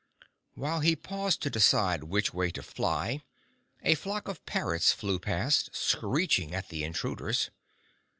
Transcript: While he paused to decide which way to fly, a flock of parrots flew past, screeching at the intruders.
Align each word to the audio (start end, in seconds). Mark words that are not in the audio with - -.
While 0.55 0.79
he 0.79 0.95
paused 0.95 1.43
to 1.43 1.51
decide 1.51 2.05
which 2.05 2.33
way 2.33 2.49
to 2.53 2.63
fly, 2.63 3.21
a 3.83 3.93
flock 3.93 4.27
of 4.27 4.43
parrots 4.47 4.91
flew 4.91 5.19
past, 5.19 5.75
screeching 5.75 6.55
at 6.55 6.69
the 6.69 6.83
intruders. 6.83 7.51